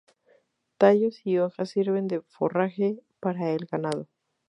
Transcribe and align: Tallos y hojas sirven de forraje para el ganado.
Tallos 0.79 1.23
y 1.27 1.37
hojas 1.37 1.69
sirven 1.69 2.07
de 2.07 2.21
forraje 2.23 2.97
para 3.19 3.51
el 3.51 3.65
ganado. 3.71 4.07